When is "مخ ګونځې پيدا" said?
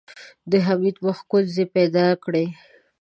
1.05-2.05